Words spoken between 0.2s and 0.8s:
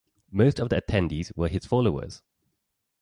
Most of